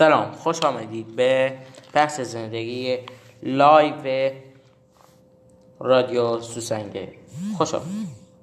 سلام 0.00 0.32
خوش 0.32 0.60
آمدید 0.60 1.16
به 1.16 1.52
بحث 1.92 2.20
زندگی 2.20 2.98
لایو 3.42 4.30
رادیو 5.80 6.40
سوسنگه. 6.40 7.12
خوش 7.58 7.74
آمدید. 7.74 8.08